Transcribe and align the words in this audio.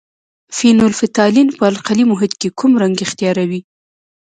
فینول 0.57 0.93
فتالین 1.01 1.47
په 1.57 1.63
القلي 1.71 2.03
محیط 2.11 2.33
کې 2.41 2.49
کوم 2.59 2.71
رنګ 2.81 2.97
اختیاروي؟ 3.05 3.61